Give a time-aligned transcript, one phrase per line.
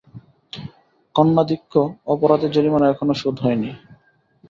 [1.15, 3.71] কন্যাধিক্য-অপরাধের জরিমানা এখনো শোধ হয় নি।